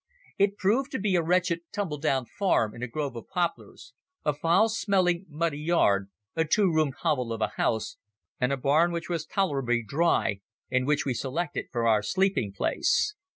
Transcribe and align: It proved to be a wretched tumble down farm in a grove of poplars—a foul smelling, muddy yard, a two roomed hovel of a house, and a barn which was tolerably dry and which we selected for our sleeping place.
It 0.39 0.57
proved 0.57 0.89
to 0.93 0.99
be 0.99 1.15
a 1.15 1.21
wretched 1.21 1.59
tumble 1.71 1.99
down 1.99 2.25
farm 2.25 2.73
in 2.73 2.81
a 2.81 2.87
grove 2.87 3.15
of 3.15 3.27
poplars—a 3.29 4.33
foul 4.33 4.67
smelling, 4.67 5.27
muddy 5.29 5.59
yard, 5.59 6.09
a 6.35 6.43
two 6.43 6.73
roomed 6.73 6.95
hovel 7.01 7.31
of 7.31 7.39
a 7.39 7.49
house, 7.57 7.97
and 8.39 8.51
a 8.51 8.57
barn 8.57 8.91
which 8.91 9.09
was 9.09 9.27
tolerably 9.27 9.83
dry 9.87 10.41
and 10.71 10.87
which 10.87 11.05
we 11.05 11.13
selected 11.13 11.67
for 11.71 11.85
our 11.87 12.01
sleeping 12.01 12.51
place. 12.51 13.13